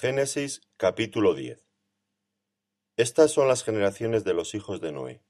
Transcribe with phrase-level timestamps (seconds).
[0.00, 1.62] Génesis capítulo 10
[2.96, 5.22] Estas son las generaciones de los hijos de Noé: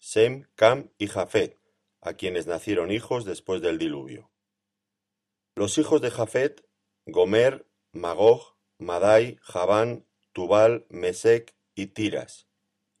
[0.00, 1.58] Sem, Cam y Jafet,
[2.02, 4.30] a quienes nacieron hijos después del diluvio.
[5.54, 6.62] Los hijos de Jafet:
[7.06, 12.46] Gomer, Magog, Madai, Javán, Tubal, Mesec y Tiras.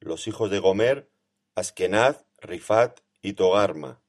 [0.00, 1.12] Los hijos de Gomer:
[1.54, 4.02] Askenaz, Rifat y Togarma.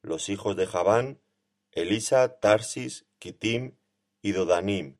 [0.00, 1.20] Los hijos de Javán:
[1.72, 3.76] Elisa, Tarsis, Kitim
[4.22, 4.96] y Dodanim.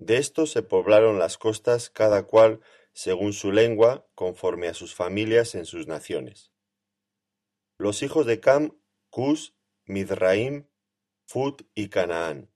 [0.00, 2.60] De estos se poblaron las costas cada cual
[2.94, 6.52] según su lengua, conforme a sus familias en sus naciones.
[7.76, 10.66] Los hijos de Cam, Cus, Mizraim,
[11.26, 12.50] Fut y Canaán.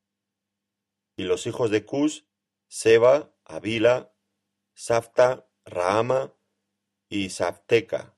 [1.17, 2.27] Y los hijos de Cus,
[2.67, 4.15] Seba, Avila,
[4.73, 6.35] Safta, Rahama
[7.11, 8.17] y Safteca.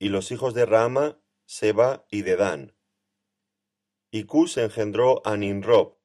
[0.00, 2.76] Y los hijos de Rahama, Seba y Dedán.
[4.10, 6.01] Y Cus engendró a Ninrob,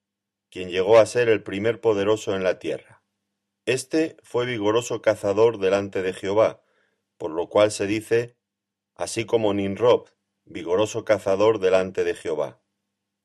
[0.49, 3.03] quien llegó a ser el primer poderoso en la tierra.
[3.65, 6.63] Este fue vigoroso cazador delante de Jehová,
[7.17, 8.37] por lo cual se dice,
[8.95, 10.09] así como Ninrob,
[10.45, 12.61] vigoroso cazador delante de Jehová.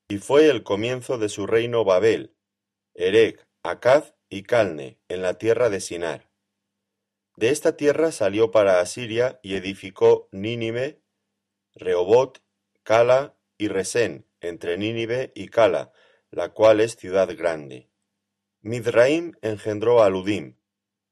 [0.08, 2.34] Y fue el comienzo de su reino Babel,
[2.94, 6.28] Erec, Acaz y Calne, en la tierra de Sinar.
[7.36, 11.02] De esta tierra salió para Asiria y edificó Nínive,
[11.75, 12.42] Rehobot,
[12.82, 15.92] Cala y Resén, entre Nínive y Cala,
[16.33, 17.91] la cual es ciudad grande.
[18.62, 20.56] Mizraim engendró a Ludim,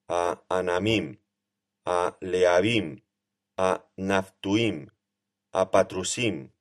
[0.09, 1.21] a Anamim,
[1.85, 3.05] a Leabim,
[3.57, 4.89] a Naftuim,
[5.53, 6.53] a Patrusim,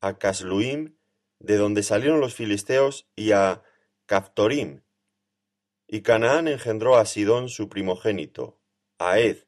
[0.00, 0.98] a Casluim,
[1.40, 3.62] de donde salieron los filisteos, y a
[4.06, 4.82] Caftorim.
[5.86, 8.60] Y Canaán engendró a Sidón su primogénito,
[8.98, 9.46] a Ed,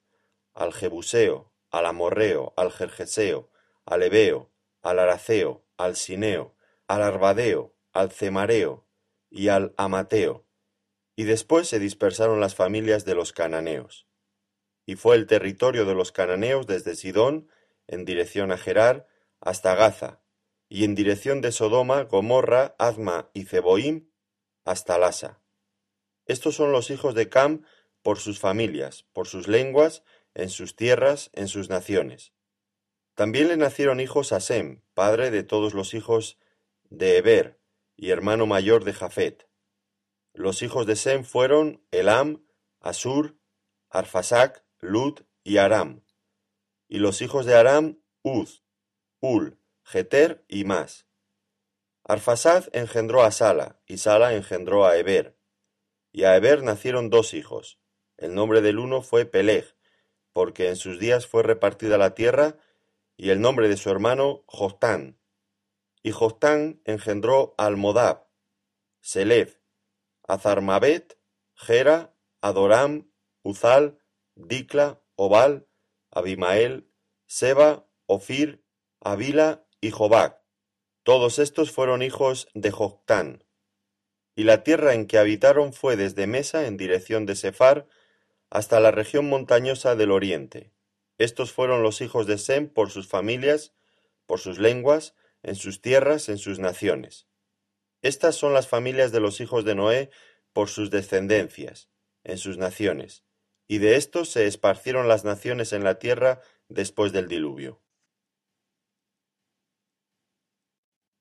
[0.54, 3.50] al Jebuseo, al Amorreo, al Jerjeseo,
[3.84, 4.50] al Ebeo,
[4.82, 6.54] al Araceo, al Sineo,
[6.88, 8.86] al Arbadeo, al Cemareo
[9.30, 10.46] y al Amateo,
[11.16, 14.06] y después se dispersaron las familias de los cananeos.
[14.84, 17.48] Y fue el territorio de los cananeos desde Sidón,
[17.86, 19.08] en dirección a Gerar,
[19.40, 20.20] hasta Gaza,
[20.68, 24.10] y en dirección de Sodoma, Gomorra, Azma y Zeboim,
[24.64, 25.40] hasta Lasa.
[26.26, 27.64] Estos son los hijos de Cam
[28.02, 30.02] por sus familias, por sus lenguas,
[30.34, 32.34] en sus tierras, en sus naciones.
[33.14, 36.38] También le nacieron hijos a Sem, padre de todos los hijos
[36.90, 37.58] de Eber,
[37.96, 39.48] y hermano mayor de Jafet.
[40.32, 42.46] Los hijos de Sem fueron Elam,
[42.80, 43.38] Asur,
[43.88, 46.04] Arfasac, Lut y Aram.
[46.88, 48.62] Y los hijos de Aram, Uz,
[49.20, 51.06] Ul, Geter y más.
[52.04, 55.36] Arfasad engendró a Sala, y Sala engendró a Eber.
[56.12, 57.80] Y a Eber nacieron dos hijos.
[58.16, 59.74] El nombre del uno fue Peleg,
[60.32, 62.58] porque en sus días fue repartida la tierra,
[63.16, 64.44] y el nombre de su hermano.
[66.06, 68.28] Y Joctán engendró a Almodab,
[69.00, 69.58] Selef,
[70.22, 71.18] Azarmabet,
[71.56, 73.10] Gera, Adoram,
[73.42, 73.98] Uzal,
[74.36, 75.66] Dicla, Obal,
[76.12, 76.88] Abimael,
[77.26, 78.64] Seba, Ofir,
[79.00, 80.40] Avila y Jobac.
[81.02, 83.44] Todos estos fueron hijos de Joctán.
[84.36, 87.88] Y la tierra en que habitaron fue desde Mesa en dirección de Sefar
[88.48, 90.72] hasta la región montañosa del oriente.
[91.18, 93.74] Estos fueron los hijos de Sem por sus familias,
[94.26, 97.28] por sus lenguas, en sus tierras, en sus naciones.
[98.02, 100.10] Estas son las familias de los hijos de Noé
[100.52, 101.88] por sus descendencias,
[102.24, 103.24] en sus naciones,
[103.68, 107.80] y de estos se esparcieron las naciones en la tierra después del diluvio.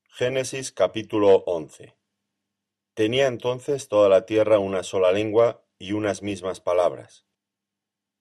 [0.10, 1.96] Génesis capítulo 11
[2.96, 7.28] Tenía entonces toda la tierra una sola lengua y unas mismas palabras.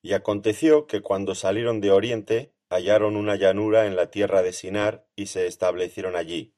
[0.03, 5.07] Y aconteció que cuando salieron de oriente, hallaron una llanura en la tierra de Sinar
[5.15, 6.55] y se establecieron allí,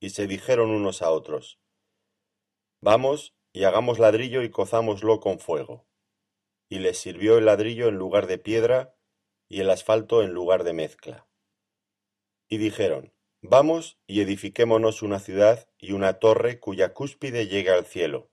[0.00, 1.58] y se dijeron unos a otros,
[2.80, 5.86] Vamos y hagamos ladrillo y cozámoslo con fuego.
[6.68, 8.94] Y les sirvió el ladrillo en lugar de piedra
[9.48, 11.26] y el asfalto en lugar de mezcla.
[12.48, 18.30] Y dijeron, Vamos y edifiquémonos una ciudad y una torre cuya cúspide llegue al cielo.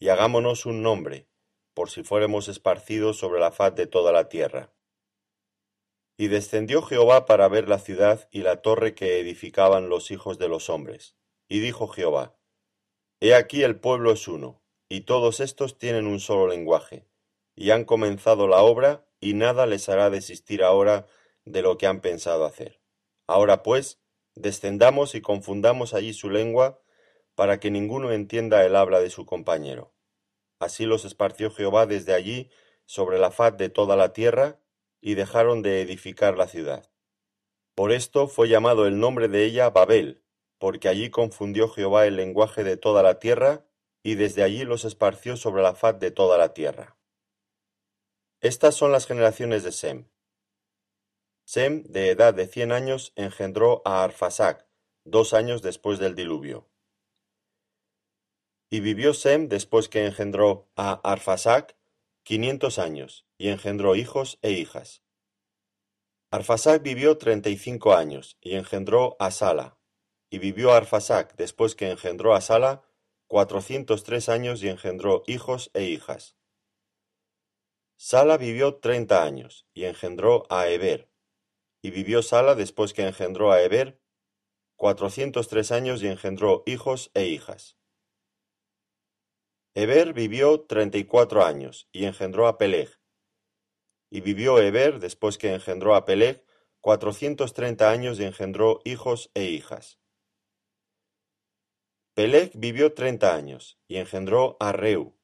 [0.00, 1.28] Y hagámonos un nombre,
[1.74, 4.72] por si fuéramos esparcidos sobre la faz de toda la tierra.
[6.18, 10.48] Y descendió Jehová para ver la ciudad y la torre que edificaban los hijos de
[10.48, 11.14] los hombres.
[11.48, 12.36] Y dijo Jehová,
[13.20, 17.06] He aquí el pueblo es uno, y todos estos tienen un solo lenguaje,
[17.54, 21.06] y han comenzado la obra, y nada les hará desistir ahora
[21.44, 22.80] de lo que han pensado hacer.
[23.26, 24.00] Ahora pues,
[24.34, 26.80] descendamos y confundamos allí su lengua,
[27.34, 29.94] para que ninguno entienda el habla de su compañero.
[30.58, 32.50] Así los esparció Jehová desde allí
[32.86, 34.58] sobre la faz de toda la tierra,
[35.00, 36.90] y dejaron de edificar la ciudad.
[37.74, 40.24] Por esto fue llamado el nombre de ella Babel,
[40.58, 43.64] porque allí confundió Jehová el lenguaje de toda la tierra,
[44.02, 46.96] y desde allí los esparció sobre la faz de toda la tierra.
[48.40, 50.08] Estas son las generaciones de Sem.
[51.44, 54.66] Sem, de edad de cien años, engendró a Arfasac,
[55.04, 56.68] dos años después del diluvio.
[58.70, 61.76] Y vivió Sem después que engendró a Arfasac
[62.22, 65.02] quinientos años, y engendró hijos e hijas.
[66.30, 69.78] Arfasac vivió treinta y cinco años, y engendró a Sala.
[70.28, 72.82] Y vivió Arfasac después que engendró a Sala
[73.26, 76.36] cuatrocientos tres años y engendró hijos e hijas.
[77.96, 81.10] Sala vivió treinta años, y engendró a Eber.
[81.80, 84.00] Y vivió Sala después que engendró a Eber
[84.76, 87.76] cuatrocientos tres años y engendró hijos e hijas.
[89.74, 92.97] Eber vivió treinta y cuatro años, y engendró a Peleg.
[94.10, 96.44] Y vivió Eber, después que engendró a Peleg,
[96.80, 99.98] cuatrocientos treinta años y engendró hijos e hijas.
[102.14, 105.16] Peleg vivió treinta años, y engendró a Reu.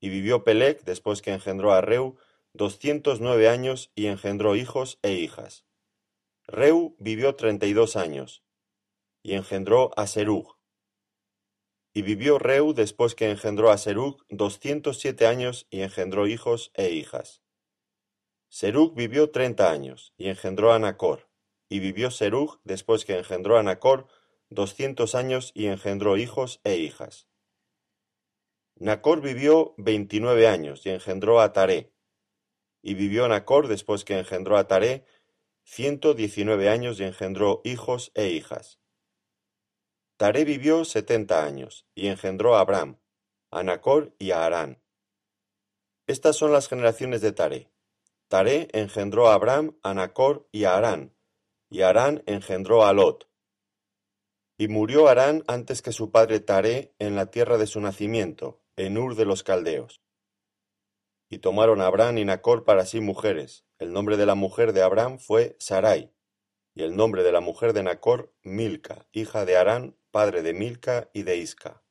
[0.00, 2.18] Y vivió Peleg, después que engendró a Reu,
[2.52, 5.64] doscientos nueve años, y engendró hijos e hijas.
[6.46, 8.44] Reu vivió treinta y dos años,
[9.22, 10.58] y engendró a Serug.
[11.94, 16.90] Y vivió Reu después que engendró a Serug doscientos siete años y engendró hijos e
[16.90, 17.43] hijas.
[18.56, 21.28] Serug vivió treinta años y engendró a Nacor.
[21.68, 24.06] Y vivió Serug después que engendró a Nacor
[24.48, 27.26] doscientos años y engendró hijos e hijas.
[28.76, 31.92] Nacor vivió veintinueve años y engendró a Taré.
[32.80, 35.04] Y vivió Nacor después que engendró a Taré
[35.64, 38.78] ciento diecinueve años y engendró hijos e hijas.
[40.16, 43.00] Taré vivió setenta años, y engendró a Abram,
[43.50, 44.80] a Nacor y a Harán.
[46.06, 47.73] Estas son las generaciones de Taré.
[48.34, 51.14] Taré engendró a Abram, a Nacor y a Harán,
[51.70, 53.30] y Harán engendró a Lot.
[54.58, 58.98] Y murió Harán antes que su padre Taré en la tierra de su nacimiento, en
[58.98, 60.02] Ur de los Caldeos.
[61.30, 63.66] Y tomaron a Abram y Nacor para sí mujeres.
[63.78, 66.12] El nombre de la mujer de Abram fue Sarai,
[66.74, 71.08] y el nombre de la mujer de Nacor, Milca, hija de Harán, padre de Milca
[71.12, 71.84] y de Isca.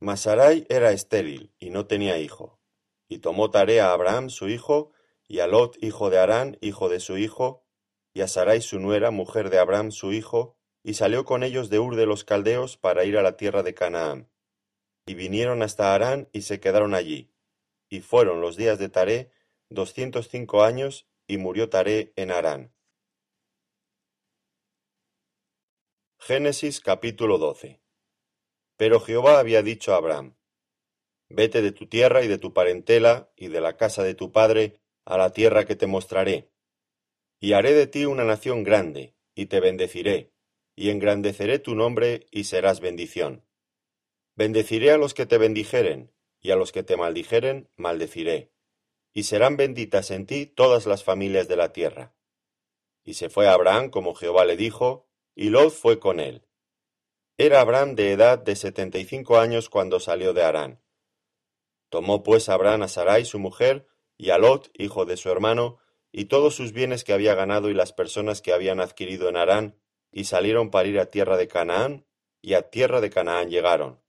[0.00, 2.61] Masarai era estéril y no tenía hijo.
[3.12, 4.90] Y tomó tarea a Abraham su hijo,
[5.28, 7.62] y a Lot hijo de Arán, hijo de su hijo,
[8.14, 11.78] y a Sarai su nuera, mujer de Abraham su hijo, y salió con ellos de
[11.78, 14.30] Ur de los Caldeos para ir a la tierra de Canaán.
[15.04, 17.30] Y vinieron hasta Arán y se quedaron allí.
[17.90, 19.30] Y fueron los días de Taré
[19.68, 22.72] doscientos cinco años, y murió Taré en Arán.
[26.18, 27.82] Génesis capítulo 12
[28.78, 30.34] Pero Jehová había dicho a Abraham,
[31.34, 34.80] Vete de tu tierra y de tu parentela y de la casa de tu padre
[35.06, 36.50] a la tierra que te mostraré.
[37.40, 40.30] Y haré de ti una nación grande, y te bendeciré,
[40.76, 43.46] y engrandeceré tu nombre y serás bendición.
[44.36, 48.52] Bendeciré a los que te bendijeren, y a los que te maldijeren maldeciré,
[49.14, 52.14] y serán benditas en ti todas las familias de la tierra.
[53.04, 56.46] Y se fue Abraham como Jehová le dijo, y Lot fue con él.
[57.38, 60.82] Era Abraham de edad de setenta y cinco años cuando salió de Harán.
[61.92, 63.86] Tomó pues Abraham a Sarai su mujer,
[64.16, 65.76] y a Lot, hijo de su hermano,
[66.10, 69.78] y todos sus bienes que había ganado y las personas que habían adquirido en Harán,
[70.10, 72.06] y salieron para ir a tierra de Canaán,
[72.40, 74.00] y a tierra de Canaán llegaron.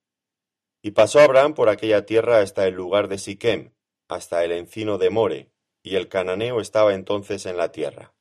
[0.82, 3.74] Y pasó Abraham por aquella tierra hasta el lugar de Siquem,
[4.08, 8.14] hasta el encino de More, y el cananeo estaba entonces en la tierra.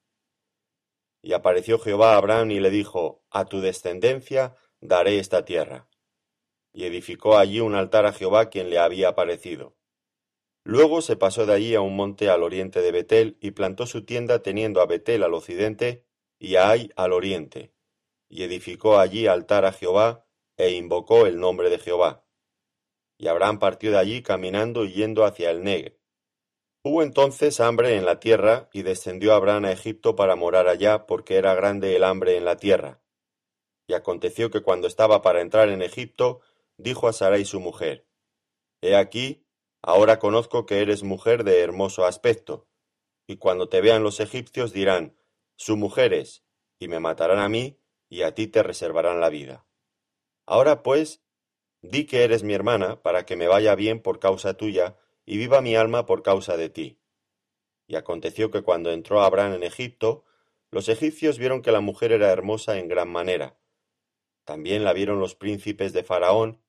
[1.23, 5.87] Y apareció Jehová a Abraham y le dijo, A tu descendencia daré esta tierra.
[6.73, 9.77] Y edificó allí un altar a Jehová quien le había aparecido.
[10.65, 14.05] Luego se pasó de allí a un monte al oriente de Betel y plantó su
[14.05, 16.07] tienda teniendo a Betel al occidente
[16.39, 17.73] y a Ai al oriente.
[18.29, 20.27] Y edificó allí altar a Jehová
[20.57, 22.25] e invocó el nombre de Jehová.
[23.19, 26.03] Y Abraham partió de allí caminando y yendo hacia el Neg,
[26.85, 31.37] Hubo entonces hambre en la tierra, y descendió Abraham a Egipto para morar allá, porque
[31.37, 33.01] era grande el hambre en la tierra.
[33.87, 36.41] Y aconteció que cuando estaba para entrar en Egipto,
[36.83, 38.07] dijo a Sarai su mujer,
[38.81, 39.47] He aquí,
[39.81, 42.69] ahora conozco que eres mujer de hermoso aspecto,
[43.27, 45.17] y cuando te vean los egipcios dirán,
[45.57, 46.45] Su mujer es,
[46.79, 49.67] y me matarán a mí, y a ti te reservarán la vida.
[50.47, 51.23] Ahora pues,
[51.81, 55.61] di que eres mi hermana, para que me vaya bien por causa tuya, y viva
[55.61, 57.01] mi alma por causa de ti.
[57.87, 60.25] Y aconteció que cuando entró Abraham en Egipto,
[60.71, 63.59] los egipcios vieron que la mujer era hermosa en gran manera.
[64.45, 66.61] También la vieron los príncipes de Faraón,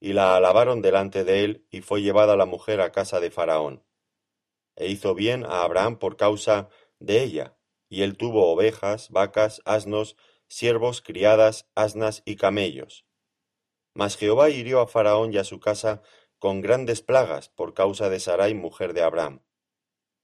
[0.00, 3.84] y la alabaron delante de él, y fue llevada la mujer a casa de Faraón.
[4.76, 7.56] E hizo bien a Abraham por causa de ella,
[7.88, 13.06] y él tuvo ovejas, vacas, asnos, siervos, criadas, asnas y camellos.
[13.94, 16.02] Mas Jehová hirió a Faraón y a su casa
[16.38, 19.42] con grandes plagas por causa de Sarai, mujer de Abraham.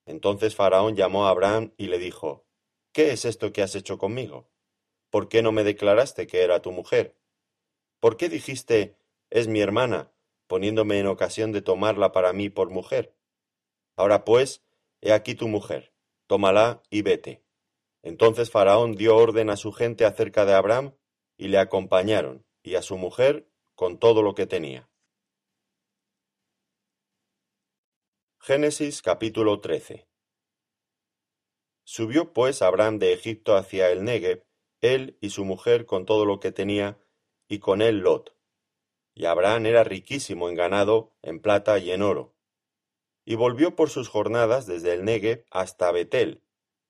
[0.07, 2.47] Entonces Faraón llamó a Abraham y le dijo,
[2.93, 4.49] ¿Qué es esto que has hecho conmigo?
[5.11, 7.19] ¿Por qué no me declaraste que era tu mujer?
[7.99, 8.97] ¿Por qué dijiste,
[9.35, 10.13] es mi hermana,
[10.47, 13.17] poniéndome en ocasión de tomarla para mí por mujer?
[13.97, 14.65] Ahora pues,
[15.01, 15.93] he aquí tu mujer,
[16.29, 17.43] tómala y vete.
[18.03, 20.95] Entonces Faraón dio orden a su gente acerca de Abraham,
[21.37, 24.89] y le acompañaron, y a su mujer con todo lo que tenía.
[28.39, 30.07] Génesis capítulo 13
[31.83, 34.47] Subió pues Abraham de Egipto hacia el Negev,
[34.81, 37.01] él y su mujer con todo lo que tenía,
[37.49, 38.34] y con él Lot.
[39.15, 42.35] Y Abraham era riquísimo en ganado, en plata y en oro.
[43.25, 46.43] Y volvió por sus jornadas desde el Negev hasta Betel,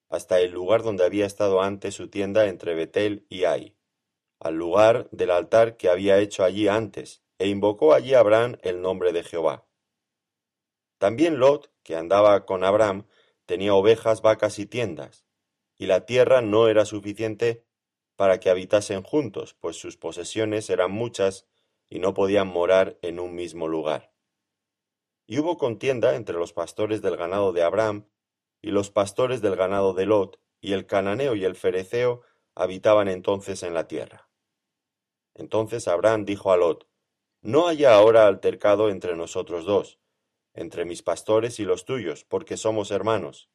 [0.08, 3.76] hasta el lugar donde había estado antes su tienda entre Betel y Ai,
[4.40, 9.12] al lugar del altar que había hecho allí antes, e invocó allí Abraham el nombre
[9.12, 9.66] de Jehová.
[10.98, 13.06] También Lot, que andaba con Abraham,
[13.46, 15.24] tenía ovejas, vacas y tiendas,
[15.76, 17.64] y la tierra no era suficiente
[18.16, 21.46] para que habitasen juntos, pues sus posesiones eran muchas
[21.88, 24.12] y no podían morar en un mismo lugar.
[25.26, 28.08] Y hubo contienda entre los pastores del ganado de Abraham
[28.60, 32.22] y los pastores del ganado de Lot, y el cananeo y el fereceo
[32.54, 34.30] habitaban entonces en la tierra.
[35.34, 36.88] Entonces Abraham dijo a Lot,
[37.42, 39.98] No haya ahora altercado entre nosotros dos,
[40.54, 43.50] entre mis pastores y los tuyos, porque somos hermanos.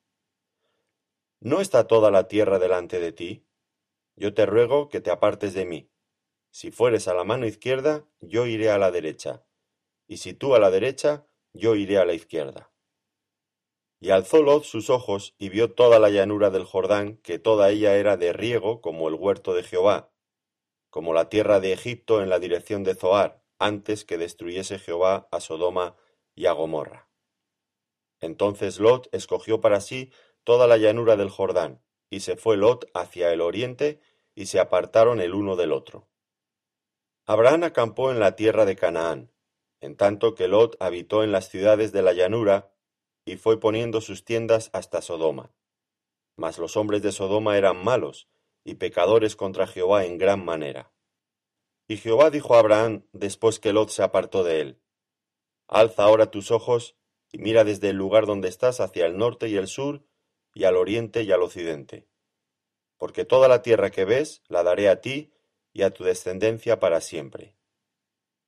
[1.39, 3.45] ¿No está toda la tierra delante de ti?
[4.15, 5.89] Yo te ruego que te apartes de mí.
[6.51, 9.45] Si fueres a la mano izquierda, yo iré a la derecha,
[10.07, 12.71] y si tú a la derecha, yo iré a la izquierda.
[13.99, 17.97] Y alzó Lot sus ojos y vio toda la llanura del Jordán, que toda ella
[17.97, 20.11] era de riego como el huerto de Jehová,
[20.89, 25.41] como la tierra de Egipto en la dirección de Zoar, antes que destruyese Jehová a
[25.41, 25.97] Sodoma
[26.33, 27.09] y a Gomorra.
[28.21, 30.11] Entonces Lot escogió para sí
[30.43, 34.01] toda la llanura del Jordán, y se fue Lot hacia el oriente,
[34.33, 36.07] y se apartaron el uno del otro.
[37.29, 39.31] Abraham acampó en la tierra de Canaán,
[39.81, 42.73] en tanto que Lot habitó en las ciudades de la llanura,
[43.23, 45.53] y fue poniendo sus tiendas hasta Sodoma.
[46.35, 48.27] Mas los hombres de Sodoma eran malos,
[48.63, 50.91] y pecadores contra Jehová en gran manera.
[51.87, 54.81] Y Jehová dijo a Abraham después que Lot se apartó de él,
[55.67, 56.95] Alza ahora tus ojos,
[57.31, 60.03] y mira desde el lugar donde estás hacia el norte y el sur,
[60.55, 62.07] y al oriente y al occidente.
[62.97, 65.31] Porque toda la tierra que ves la daré a ti
[65.73, 67.55] y a tu descendencia para siempre.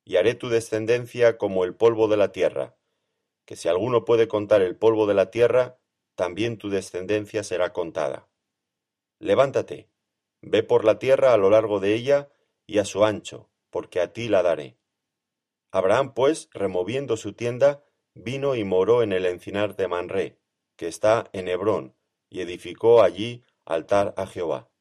[0.04, 2.76] Y haré tu descendencia como el polvo de la tierra,
[3.44, 5.78] que si alguno puede contar el polvo de la tierra,
[6.14, 8.28] también tu descendencia será contada.
[9.18, 9.88] Levántate,
[10.40, 12.30] ve por la tierra a lo largo de ella
[12.66, 14.78] y a su ancho, porque a ti la daré.
[15.70, 20.38] Abraham, pues, removiendo su tienda, vino y moró en el encinar de Manré,
[20.76, 21.96] que está en Hebrón,
[22.28, 24.71] y edificó allí altar a Jehová.